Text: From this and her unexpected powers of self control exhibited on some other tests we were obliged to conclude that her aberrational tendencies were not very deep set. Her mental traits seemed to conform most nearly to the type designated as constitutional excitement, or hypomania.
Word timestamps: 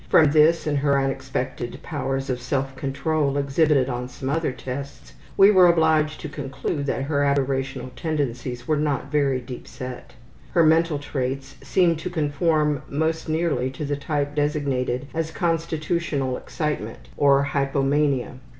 From 0.09 0.31
this 0.31 0.65
and 0.65 0.79
her 0.79 0.99
unexpected 0.99 1.77
powers 1.83 2.31
of 2.31 2.41
self 2.41 2.75
control 2.75 3.37
exhibited 3.37 3.87
on 3.87 4.09
some 4.09 4.31
other 4.31 4.51
tests 4.51 5.13
we 5.37 5.51
were 5.51 5.67
obliged 5.67 6.19
to 6.21 6.27
conclude 6.27 6.87
that 6.87 7.03
her 7.03 7.19
aberrational 7.19 7.91
tendencies 7.95 8.67
were 8.67 8.77
not 8.77 9.11
very 9.11 9.39
deep 9.39 9.67
set. 9.67 10.13
Her 10.53 10.65
mental 10.65 10.97
traits 10.97 11.55
seemed 11.61 11.99
to 11.99 12.09
conform 12.09 12.81
most 12.89 13.29
nearly 13.29 13.69
to 13.69 13.85
the 13.85 13.95
type 13.95 14.33
designated 14.33 15.05
as 15.13 15.29
constitutional 15.29 16.35
excitement, 16.35 17.09
or 17.15 17.49
hypomania. 17.53 18.39